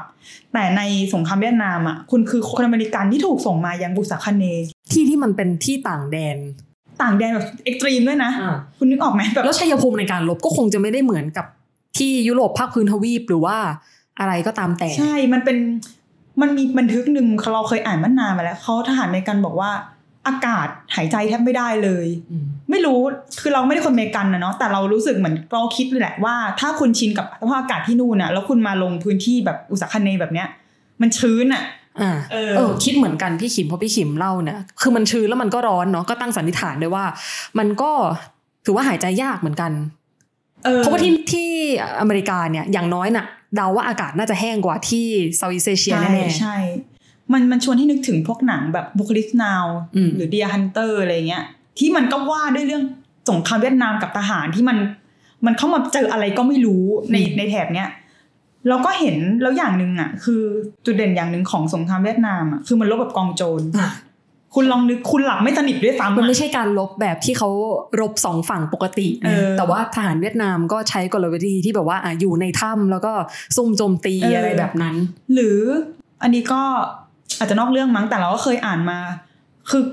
[0.53, 0.81] แต่ใน
[1.13, 6.37] สงครามเวียดนามอะคุณคือคนอเมริกันที่ถูกส่งมายังบุษาคเนย์ที่ที่มันเป็นที่ต่างแดน
[7.01, 8.31] ต่างแดนแบบ extreme ด้วยนะ
[8.77, 11.45] คุณนึกออกไหมแบบแล้วชัยภูมิในการรบก็คงจะไม่ได้เหมือนกับ
[11.97, 13.57] ที่ยุโรปภาคพื้นทวีปหรือว่า
[14.19, 15.57] อะไรก็ตามแต่ ใช่ มันเป็น
[16.41, 19.71] มันมีบันทึกหนึ่งเราเคยอ่านมานานมาแล้วเขาทหารอเมริกันบอกว่า
[20.27, 22.99] อากาศหายใจแทบไม่ได้เลยอืมไม่รู้
[23.41, 30.47] คือเราไม่ได้คนอเมริกันนะเนาะแต่เรารู้สึกเหมือนเราคิดเลยแหละว่า ถ้าคุณชินกับสภาพอากาศที่นู่นน่ะแล้วคุณมาลงพื้นที่แบบอุตสาหคเนย์แบบเนี้ย
[31.01, 31.63] มันชื้นอะ
[32.01, 37.05] อ่าเออเออ คิดเหมือนกันพี่ขิมเพราะพี่ขิมเล่าเนี่ยคือมันชื้นแล้วมันก็ร้อนเนาะก็ตั้งสันนิษฐานด้วยว่า
[37.59, 37.91] มันก็
[38.65, 39.71] ถือว่าหายใจยากเหมือนกัน
[40.65, 41.49] เออเพราะว่าที่ที่
[41.99, 45.05] อเมริกาเนี่ยอย่างน้อยน่ะเดาว่าอากาศน่าจะแห้งกว่าที่
[45.37, 46.57] Southeast Asia ใช่แน่ๆใช่
[47.33, 49.65] มันมันชวนให้นึกถึงพวกหนังแบบ Apocalypse Now
[49.95, 51.43] อืมหรือ Deer Hunter อะไรเงี้ย
[51.79, 52.83] ที่มันก็ว่าด้วยเรื่อง
[53.29, 54.77] สงครามเวียดนามกับทหารที่มัน
[55.45, 57.89] มันเข้ามาเจออะไรก็ไม่รู้ในในแถบเนี้ย
[58.69, 60.41] เราก็เห็นแล้วอย่างหนึ่งอะ คือ
[60.85, 63.61] จุดเด่นอย่างหนึ่งของสงครามเวียดนามอะคือมันลบแบบกองโจร
[64.55, 67.49] คุณลองนึกคุณหลับไม่สนิทด้วยซ้ำมันอะไม่ใช่การลบแบบที่เขา
[68.01, 73.13] รบสองฝั่งปกติเออแต่ว่าทหารเวียดนามก็ใช้กลวิธีที่แบบว่าอะอยู่ในถ้ำแล้วก็
[73.55, 74.95] ซุ่มโจมตีเออออะไรแบบนั้น
[75.33, 75.59] หรือ
[76.23, 76.61] อันนี้ก็
[77.39, 78.99] อาจจะนอกเรื่องมั้งแต่เราก็เคยอ่านมา
[79.69, 79.83] คือ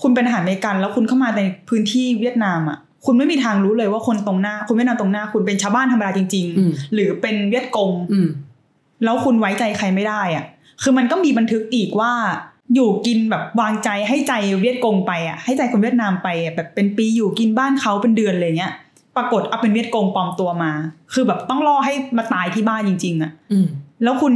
[0.00, 8.28] คุณเป็นทหารอเมริกัน แล้วคุณเข้ามาในพื้นที่เวียดนามอะคุณไม่มีทางรู้เลยว่าคนตรงหน้า คุณเวียดนามตรงหน้า คุณเป็นชาวบ้านธรรมดาจริงอืมๆหรือเป็นเวียดกงอืม
[9.04, 10.44] แล้วคุณไว้ใจใครไม่ได้อะ
[10.82, 12.12] คือมันก็มีบันทึกอีกว่า
[12.74, 18.72] อยู่กินแบบวางใจให้ใจเวียดกงไปอะให้ใจคนเวียดนามไปอะแบบเป็นปีอยู่กินบ้านเขาเป็นเดือนเลยเงี้ย
[19.16, 20.72] ปรากฏเอาเป็นเวียดกงปลอมตัวมา
[21.12, 23.66] คือแบบต้องล่อให้มาตายที่บ้านจริง ๆ อะอืม
[24.02, 24.32] แล้วคุณ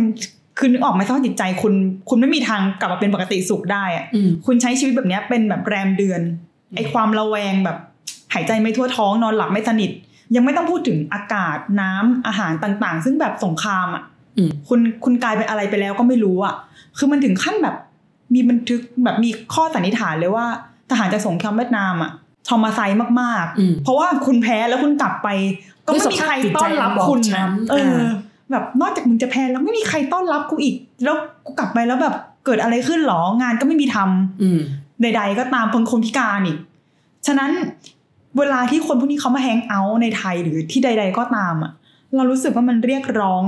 [0.59, 1.75] คือนึกออกไหมสภาพจิตใจคุณ
[2.09, 6.21] คุณไม่มีทางกลับมาเป็นปกติสุขได้อะอืมคุณใช้ชีวิตแบบเนี้ยเป็นแบบแรมเดือน
[6.77, 7.77] ไอความระแวงแบบ
[8.35, 9.91] หายใจไม่ทั่วท้องนอนหลับไม่สนิท
[10.35, 14.03] ยังไม่ต้องพูดถึงอากาศน้ำอาหารต่างๆ ซึ่งแบบสงครามอะ
[14.39, 16.55] อืมคุณคุณกลายเป็นอะไรไปแล้วก็ไม่รู้อะ
[16.99, 17.77] คือมันถึงขั้นแบบ
[18.35, 20.47] มีบันทึกแบบมีข้อสันนิษฐานเลยว่า
[20.91, 22.11] ทหารจากสงครามเวียดนามอะ
[22.49, 22.81] ทอมาไซ
[23.21, 25.29] มากอืมๆเพราะว่าคุณแพ้แล้วคุณกลับไป
[25.87, 28.09] ก็ไม่มีใครต้อนรับคุณด้วยสภาพจิตใจนะบอบช้ำเอออ่า
[28.51, 34.61] แบบนอกจากมึงจะแพ้แล้วไม่มีใครต้อนรับกูอีก แล้วกูกลับไปแล้วแบบเกิดอะไรขึ้นหรองานก็ไม่มีทำอืม
[35.03, 36.59] ใด ๆ ก็ตามคนคนพิการอีก
[37.27, 37.51] ฉะนั้น
[38.39, 41.73] เวลาที่คนพวกนี้เขามาแฮงเอาท์ในไทยหรือที่ใด ๆ ก็ตามอะ
[42.17, 43.43] เรารู้สึกว่ามันเรียกร้อง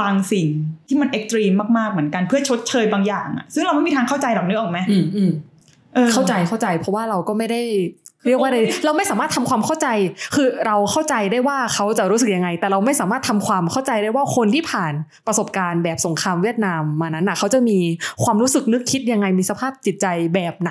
[0.00, 0.48] บางสิ่ง
[0.88, 5.30] ที่มันเอ็กตรีมมากๆเหมือนกันเพื่อชดเชยบางอย่างอะซึ่งเราไม่มีทางเข้าใจหรอกนึกออกไหมอืมอืม
[5.96, 7.62] ออเข้าใจเข้าใจเพราะว่าเราก็ไม่ได้
[8.26, 9.88] เรียกว่าอะไรเราไม่สามารถทำความเข้าใจ
[10.34, 14.92] คือเราเข้าใจได้ว่าเขาจะรู้สึกยังไง แต่เราไม่สามารถทำความเข้าใจได้ว่าคนที่ผ่าน
[15.26, 17.78] ประสบการณ์แบบสงครามเวียดนามมานั้นนะเขาจะมี
[18.24, 20.70] ความรู้สึกนึกคิดยังไงมีสภาพจิตใจแบบไหน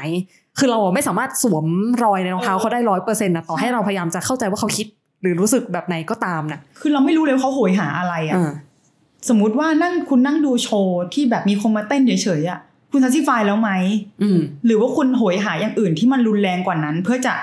[0.59, 1.65] คือเราอะไม่สามารถสวม
[2.03, 4.87] รอยในรองเท้าเขาได้ร้อยเปอร์เซ็นต์นะต่อให้เราพยายามจะเข้าใจว่าเขาคิด
[5.21, 8.51] หรือรู้สึกแบบไหนก็ตามนะคือเราไม่รู้เลยว่าเขาโหยหาอะไรอะอ่า
[9.29, 12.59] สมมุติว่านั่งคุณนั่งดูโชว์ที่แบบมีคนมาเต้นเฉยๆอะ
[12.91, 13.71] คุณซัสซี่ฟายแล้วไหม
[14.21, 17.33] อืมหรือว่าคุณโหยหาอย่างอื่นที่มันรุนแรงกว่านั้น เพื่อจะ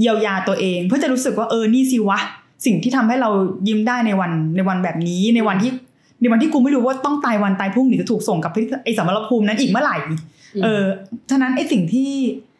[0.00, 2.18] เยียวยาตัวเอง เพื่อจะรู้สึกว่าเออนี่สิวะ
[2.64, 3.30] สิ่งที่ทำให้เรา
[3.68, 5.72] ยิ้มได้ในวันในวันแบบนี้ในวันที่
[6.20, 9.96] ในวันที่กูไม่รู้ว่าต้องตายวันตายพรุ่งหรือจะถูกส่งกลับไปที่ไอ้สมรภูมินั้นอีกเมื่อไหร่
[10.62, 10.84] เออ
[11.30, 12.12] ฉะนั้นไอ้สิ่งที่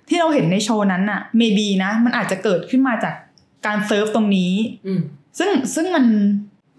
[0.09, 3.15] ที่เราเห็นในโชว์นั้นน่ะ maybe นะ มันอาจจะเกิดขึ้นมาจาก
[3.67, 4.53] การเซิร์ฟตรงนี้
[4.87, 5.01] อืม
[5.39, 6.05] ซึ่งซึ่งมัน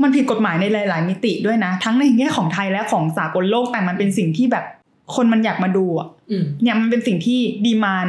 [0.02, 4.66] มันผิดกฎหมายในหลาย ๆ มิติด้วยนะ ทั้งในแง่ของไทยและของสากลโลกแต่มันเป็นสิ่งที่แบบ
[5.16, 8.08] คนมันอยากมาดูอะอืมเนี่ยมันเป็นสิ่งที่ demand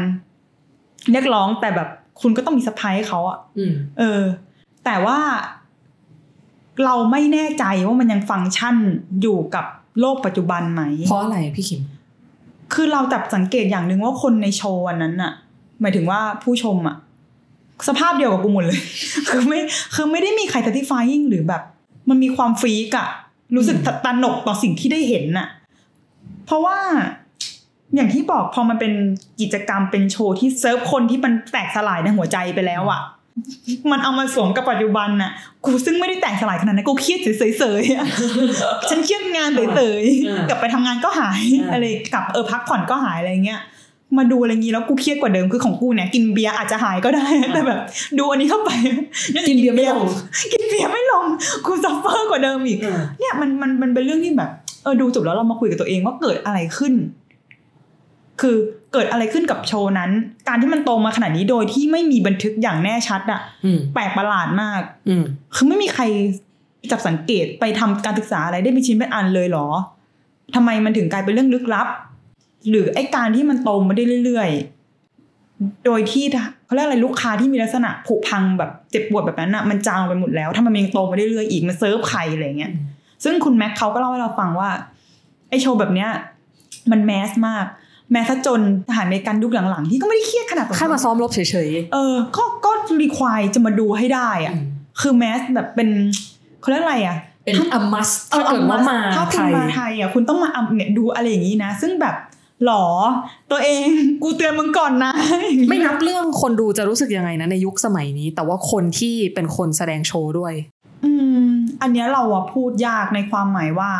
[1.12, 1.88] เรียกร้องแต่แบบ
[2.20, 4.22] คุณก็ต้องมีสปายให้เขาอะอืมเออ
[4.84, 5.18] แต่ว่า
[6.84, 8.76] เราไม่แน่ใจว่ามันยังฟังก์ชัน
[9.22, 9.66] อยู่กับ
[10.00, 11.80] โลกปัจจุบันไหม เพราะอะไรพี่คิม
[12.74, 15.32] คือเราจับสังเกตอย่างหนึ่งว่าคนในโชว์วันนั้นน่ะ
[15.80, 16.96] หมายถึงว่าผู้ชมอะ
[17.88, 18.80] สภาพเดียวกับกูหมดเลย
[19.28, 19.60] คือไม่
[19.94, 21.62] คือไม่ได้มีใคร satisfying หรือแบบ
[22.08, 23.08] มันมีความฟรีกอะ
[23.56, 25.46] รู้สึกอืมตระหนกต่อสิ่งที่ได้เห็นน่ะ
[26.46, 26.78] เพราะว่า
[27.94, 28.92] อย่างที่บอกพอมันเป็น
[29.40, 33.00] กิจกรรมเป็นโชว์ที่เซิร์ฟคนที่มันแตกสลายในหัวใจไปแล้วอะ
[33.90, 35.30] มันเอามาสวมกับปัจจุบันน่ะ
[35.64, 38.06] กูซึ่งไม่ได้แตกสลายขนาดนั้นกูเครียดเฉยๆอะ
[38.90, 43.60] ฉันเครียดงานเฉยอ่าๆกลับไปทำงานก็หายอ่าอะไรกลับเออพักผ่อนก็หายอะไรเงี้ย
[44.18, 47.80] มาดูอะไรงี้แล้วกูเครียดกว่าเดิมคือของกูเนี่ยกินเบียร์อาจจะหายก็ได้ แต่แบบ
[48.18, 48.70] ดูอันนี้เข้าไป
[49.48, 50.06] กินเบียร์ไม่ลง
[50.52, 51.24] กินเบียร์ไม่ลง
[51.66, 52.78] กู suffer กว่าเดิมอีก
[53.20, 54.50] เนี่ยมันมันมันเป็นเรื่องที่แบบ
[54.82, 56.94] เออดูจบแล้วเรามาคุยกับตัวเองว่าเกิดอะไรขึ้น
[58.40, 58.56] คือ
[58.92, 60.10] เกิดอะไรขึ้นกับโชว์นั้น
[60.48, 66.04] การที่มันโตมาขนาดนี้โดยที่ไม่มีบันทึกอย่างแน่ชัดอะอืมแปลกประหลาดมาก อืมคือไม่มีใคร
[66.90, 69.68] จับสังเกตไปทำการศึกษาอะไรได้เป็นชิ้นเป็นอันเลยเหรอ
[70.54, 71.88] ทำไมมันถึงกลายเป็นเรื่องลึกลับ
[72.68, 76.24] หรือไอ้การที่มันโตมาได้เรื่อยๆ โดยที่
[76.64, 82.72] เขาเรียกอะไรลูกค้าที่มีลักษณะผุพังแบบเจ็บปวดแบบนั้นอะมันจางไปหมดแล้ว ถ้ามันยังโตมาได้เรื่อยๆอีกมันเซิร์ฟใครอะไรเงี้ย
[83.24, 84.70] ซึ่งคุณแม็กเขาก็เล่าให้เราฟังว่า
[85.48, 86.10] ไอ้โชว์แบบเนี้ย
[86.90, 87.64] มันแมสมาก
[88.12, 94.54] แม้ซะจนทหารอเมริกันยุคหลังๆ ที่ก็ไม่ได้เครียดขนาดนั้นแค่มาซ้อมรบเฉยเออ ก็ก็รีควายจะมาดูให้ได้ๆอะ
[95.00, 95.88] คือแมสแบบเป็น
[96.60, 102.14] เขาเรียกอะไรอะเป็นอมัสถ้าเกิดว่ามาถ้าไทคุณยมาไทยอะคุณต้องมาอำเนี่ยดูอะไรอย่างนี้นะ ซึ่งแบบ
[102.64, 102.86] หรอ
[103.50, 103.86] ตัวเอง
[104.22, 105.12] กูเตือนมึงก่อนนะ
[105.68, 110.54] ไม่นับเรื่องคนดูจะรู้สึกยังไงนะ ในยุคสมัยนี้ แต่ว่าคนที่เป็นคนแสดงโชว์ด้วย
[111.04, 111.12] อื
[111.46, 111.50] ม
[111.82, 113.90] อันเนี้ยเราอะพูดยากในความหมายว่า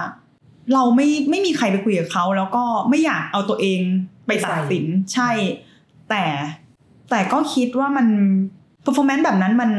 [0.75, 3.81] เราไม่ไม่มีใครไปคุยกับเขาแล้วก็ไม่อยากเอาตัวเอง
[4.27, 5.31] ไปตัดสินใช่
[6.11, 6.25] แต่
[7.11, 8.07] แต่ก็คิดว่ามัน
[8.85, 9.71] performance แบบนั้นมัน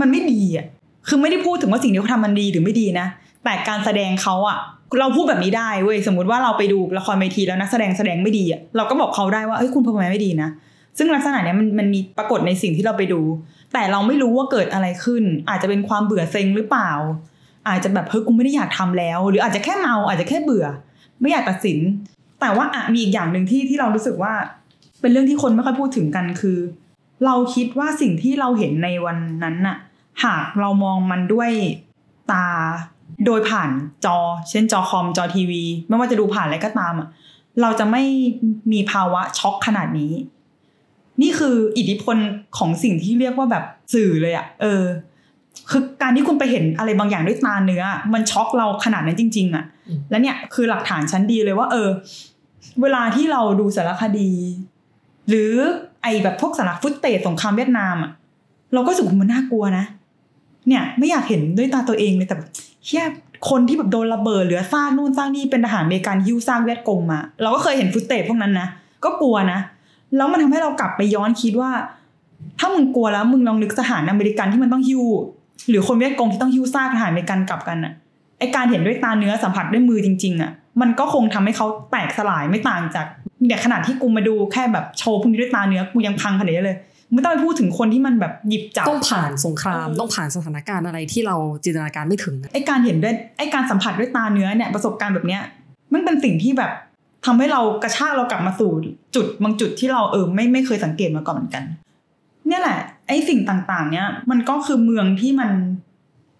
[0.00, 0.66] มันไม่ดีอะ
[1.08, 3.06] คือไม่ได้พูดถึงว่าสิ่งที่เขาทำมันดีหรือไม่ดีนะ
[3.46, 4.58] แต่การแสดงเขาอะ
[5.00, 10.48] เราพูดแบบนี้ได้เว้ยสมมติว่าเราไปดูละครเวทีแล้วนักแสดงแสดงไม่ดีอะเราก็บอกเขาได้ว่าเอ้ยคุณ performance ไม่ดีนะ
[10.98, 13.20] ซึ่งลักษณะเนี้ยมันมันมีปรากฏในสิ่งที่เราไปดู
[13.72, 16.90] แต่เราไม่รู้ว่าเกิดอะไรขึ้น อาจจะเป็นความเบื่อเซ็งหรือเปล่า
[17.68, 20.66] อาจจะแบบเฮ้ยกูไม่ได้อยากทำแล้ว หรืออาจจะแค่เมาอาจจะแค่เบื่อ
[21.20, 21.78] ไม่อยากตัดสิน
[22.40, 24.32] แต่ว่าอะมีอีกอย่างหนึ่งที่ที่เรารู้สึกว่า
[25.00, 26.58] เป็นเรื่องที่คนไม่ค่อยพูดถึงกันคือ
[27.24, 29.76] เราคิดว่าสิ่งที่เราเห็นในวันนั้นน่ะ
[30.24, 31.50] หากเรามองมันด้วย
[32.32, 32.46] ตา
[33.24, 33.70] โดยผ่าน
[34.04, 34.16] จอ
[34.50, 37.08] เช่นจอคอมจอทีวี ไม่ว่าจะดูผ่านอะไรก็ตามอะ
[37.60, 38.02] เราจะไม่
[38.72, 40.12] มีภาวะช็อกขนาดนี้
[41.22, 42.16] นี่คืออิทธิพล
[42.58, 44.84] ของสิ่งที่เรียกว่าแบบสื่อเลยอะเออ
[45.70, 49.64] คือการที่คุณไปเห็นอะไรบางอย่างด้วยตาเนื้อ มันช็อกเราขนาดนั้นจริง ๆอะ
[50.10, 51.88] แล้วเนี่ยคือหลักฐานชั้นดีเลยว่า เออ
[52.82, 54.30] เวลาที่เราดูสารคดี
[55.28, 55.52] หรือ
[56.02, 58.10] ไอแบบพวกสารฟุตเตจสงครามเวียดนามอะ
[58.74, 59.84] เราก็รู้สึกมันน่ากลัวนะ
[60.68, 62.36] เนี่ย ไม่อยากเห็นด้วยตาตัวเองเลยแต่
[62.86, 63.02] แค่
[63.50, 68.68] คนที่แบบโดนระเบิดเหลือซากนู่นซากนี่เป็นทหารอเมริกันฮิ้วซากเวียดกงมา เราก็เคยเห็นฟุตเตจพวกนั้นนะ
[69.04, 69.58] ก็กลัวนะ
[70.16, 71.70] แล้วมันทำให้เรากลับไปย้อนคิดว่า
[72.58, 75.04] ถ้ามึงกลัวแล้วมึงลองนึกทหารอเมริกันที่มันต้องฮิ้ว
[75.68, 77.92] หรือคนเวียดกงที่ต้องฮิ้วซากทหารอเมริกันกลับกันอะ
[78.38, 83.06] ไอการเห็นด้วยตาเนื้อสัมผัสด้วยมือจริง ๆอะมันก็คงทำให้เขาแตกสลายไม่ต่างจาก
[83.46, 86.78] เนี่ยขนาดที่กูมาดูแค่แบบโชว์พวกนี้ด้วยตาเนื้อกูยังพังขนาดนี้เลย
[87.12, 95.42] ไม่ต้องไปพูดถึงคนที่มันแบบหยิบจับต้องผ่านสงครามต้องผ่านสถานการณ์อะไรที่เราจินตนาการไม่ถึงไอการเห็นด้วยไอการสัมผัสด้วยตาเนื้อเนี่ยประสบการณ์แบบเนี้ย
[95.92, 96.72] มันเป็นสิ่งที่แบบ
[97.26, 98.70] ทำให้เรากระชากเรากลับมาสู่
[99.14, 101.64] จุดบางจุดที่เราเออไม่ไม่เคยสังเกตมาก่อนเหมือนกัน
[102.48, 105.50] เนี่ยแหละ ไอสิ่งต่างๆ เนี่ยมันก็คือเมืองที่มัน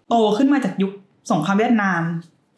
[0.09, 0.91] โตขึ้นมาจากยุค
[1.31, 2.01] สงครามเวียดนาม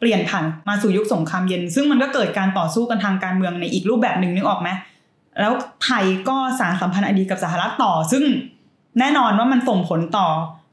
[0.00, 4.68] เปลี่ยนผ่านมาสู่ยุคสงครามเย็น ซึ่งมันก็เกิดการต่อสู้กันทางการเมืองในอีกรูปแบบหนึ่งนึกออกไหม
[5.40, 5.52] แล้ว
[5.84, 8.24] ไทยก็สารสัมพันธ์อดีตกับสหรัฐต่อ ซึ่ง
[8.98, 10.26] แน่นอนว่ามันส่งผลต่อ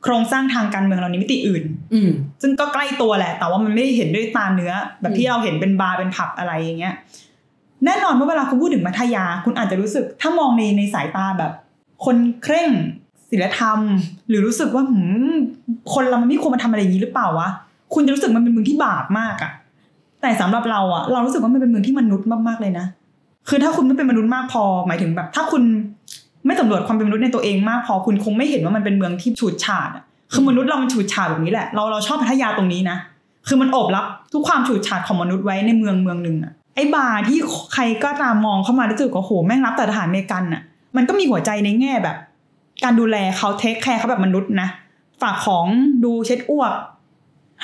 [0.03, 2.09] โครงสร้างทางการเมืองเราในมิติอื่น อืม
[2.41, 6.93] ซึ่งก็ใกล้ตัวแหละ แต่ว่ามันไม่ได้เห็นด้วยตาเนื้อ แบบที่เราเห็นเป็นบาร์เป็นผับอะไรอย่างเงี้ย
[7.85, 11.51] แน่นอนว่าเวลาคุณพูดถึงมัธยา คุณอาจจะรู้สึก ถ้ามองในในสายตาแบบ
[12.05, 12.69] คนเคร่ง
[13.29, 13.79] ศีลธรรม
[14.27, 14.99] หรือรู้สึกว่าหื
[15.33, 15.35] ม
[15.93, 17.49] คนเรามันไม่ควรมาทำอะไรอย่างนี้หรือเปล่าวะ
[17.93, 19.51] คุณจะรู้สึกมันเป็นเมืองที่บาปมากอะ
[20.21, 22.85] แต่สำหรับเราอะเรารู้สึกว่ามันเป็นเมืองที่มนุษย์มากๆเลยนะ
[23.49, 25.63] คือถ้าคุณไม่เป็นมนุษย์มากพอ หมายถึงแบบ ถ้าคุณ
[26.45, 32.97] ไม่สำรวจความเป็นมนุษย์ในตัวเองมากพอคุณคงไม่เห็นว่ามันเป็นเมืองที่ฉูดฉาดอะคือมนุษย์เรามันฉูดฉาดแบบนี้แหละ เราเราชอบพัทยาตรงนี้นะ
[33.47, 37.39] คือมันโอบรับทุกความฉูดฉาดของมนุษย์ไว้ในเมืองเมืองหนึ่งอะ ไอ้บาร์ที่
[37.73, 40.61] ใครก็ตามมองเข้ามารู้สึกว่าโหแม่งรับแต่ทหารเมกันอะ
[40.95, 42.17] มันก็มีหัวใจในแง่แบบ
[42.83, 44.69] การดูแลเขา take care เขาแบบมนุษย์นะ
[45.21, 45.65] ฝากของ
[46.03, 46.73] ดูเช็ดอ้วก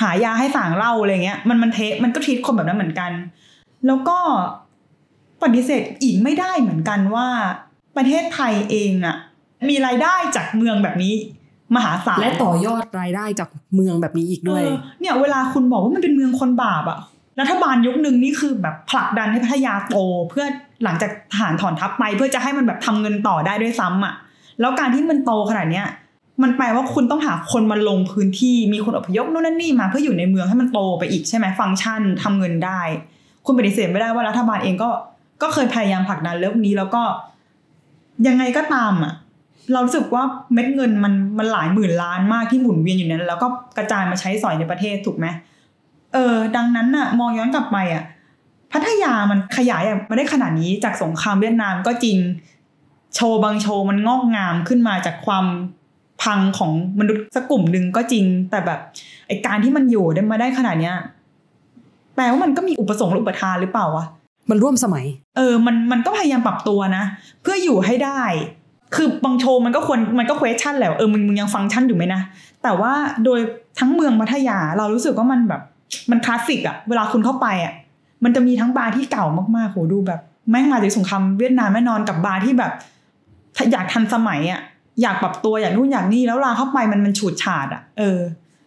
[0.02, 3.12] หายาให้สั่งเหล้าอะไรเงี้ย มันมัน treat มันก็ treat คนแบบนั้นเหมือนกัน
[3.88, 4.18] แล้วก็
[5.44, 7.28] ปฏิเสธอีกไม่ได้เหมือนกันว่า
[7.98, 9.16] ประเทศไทยเองอะ
[9.70, 11.14] มีรายได้จากเมืองแบบนี้
[11.76, 17.00] มหาศาลและต่อยอดรายได้จากเมืองแบบนี้อีกด้วยเออเนี่ยเวลาคุณบอกว่ามันเป็นเมืองคนบาปอะ
[17.40, 19.96] รัฐบาลยุคหนึ่งนี่คือแบบผลักดันให้พัทยาโต
[20.30, 20.46] เพื่อ
[20.84, 24.14] หลังจากทหารถอนทัพไปเพื่อจะให้มันแบบทำเงินต่อได้ด้วยซ้ำอะ
[24.60, 25.88] แล้วการที่มันโตขนาดเนี้ย
[26.44, 32.82] มันแปลว่าคุณต้องหาคนมาลงพื้นที่มีคนอพยพนู่นนั่นนี่มาเพื่ออยู่ในเมืองให้มันโตไปอีกใช่ไหมฟังก์ชันทำเงินได้
[33.46, 34.90] คุณปฏิเสธไม่ได้ว่ารัฐบาลเองก็
[35.42, 37.02] ก็เคยพยายามผลักดันเรื่องนี้แล้วก็
[38.28, 39.14] ยังไงก็ตามอะ
[39.74, 45.26] เรารู้สึกว่าเม็ดเงินมันมันหลายหมื่นล้านมากที่หมุนเวียนอยู่นั้น แล้วก็กระจายมาใช้สอยในประเทศถูกไหม
[46.14, 48.04] เออ ดังนั้นน่ะ มองย้อนกลับไปอะ
[48.72, 52.18] พัทยามันขยายมาได้ขนาดนี้จากสงครามเวียดนามก็จริง
[53.16, 55.46] โชว์บางโชว์มันงอกงามขึ้นมาจากความ
[56.24, 58.80] พังของมนุษย์สักกลุ่มหนึ่งก็จริง แต่แบบ
[59.28, 60.96] ไอการที่มันอยู่ได้มาได้ขนาดเนี้ย
[62.16, 64.06] แปลว่ามันก็มีอุปสงค์หรืออุปทานหรือเปล่าวะ
[64.50, 65.06] มันร่วมสมัย
[65.38, 67.04] เออมันมันก็พยายามปรับตัวนะ
[67.42, 68.22] เพื่ออยู่ให้ได้
[68.96, 72.22] คือบางโชว์มันก็ควรมันก็ question แหละว่าเออมึงมึงยังฟังก์ชันอยู่ไหมนะ
[72.64, 72.94] แต่ว่า
[73.26, 73.40] โดย
[73.80, 75.62] ทั้งเมืองพัทยาเรารู้สึกว่ามันแบบ
[76.12, 77.74] มันคลาสสิกอะเวลาคุณเข้าไปอะ
[78.24, 79.26] มันจะมีทั้งบาร์ที่เก่า
[79.58, 82.72] มากๆโหดูแบบ แม่งมาจากสงครามเวียดนามแน่นอนกับบาร์ที่แบบ
[83.72, 84.62] อยากทันสมัยอะ
[85.02, 88.20] อยากปรับตัวอยากนู่นอยากนี่แล้วลาเข้าไปมันมันฉูดฉาดอะเออ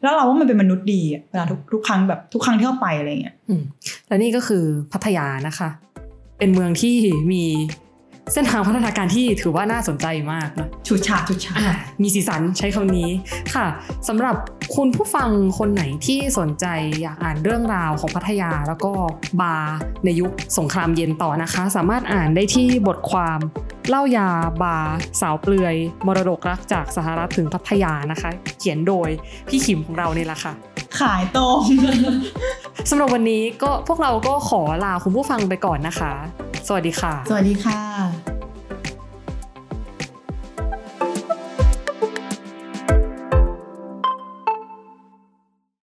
[0.06, 3.62] แล้วเราว่ามันเป็นมนุษย์ดีอะเวลาทุกทุกครั้งแบบทุกครั้งที่เข้าไปอะไรเงี้ยอืม
[4.08, 5.68] และนี่ก็คือพัทยานะคะ
[6.38, 6.96] เป็นเมืองที่
[7.32, 7.44] มี
[8.32, 13.10] เส้นทางพัฒนาการที่ถือว่าน่าสนใจมากนะฉูดฉาดฉูดฉาดอ่ามีสีสันใช้คำนี้
[13.54, 13.66] ค่ะ
[14.08, 14.36] สำหรับ
[14.76, 16.66] คุณผู้ฟังคนไหนที่สนใจ
[17.02, 18.92] อยากอ่านเรื่องราวของพัทยาแล้วก็
[19.40, 23.38] บาร์ในยุคสงครามเย็นต่อนะคะ สามารถอ่านได้ที่บทความ
[23.90, 24.28] เล่ายา
[24.62, 29.08] บาร์สาวเปลือย มรดกรักจากสหรัฐถึงพัทยานะคะ เขียนโดย
[29.48, 30.52] พี่ขิมของเราเนี่ยแหละค่ะ
[31.00, 31.60] ขายตรง
[32.90, 36.12] สำหรับวันนี้ก็พวกเราก็ขอลาคุณผู้ฟังไปก่อนนะคะ
[36.66, 38.35] สวัสดีค่ะ สวัสดีค่ะ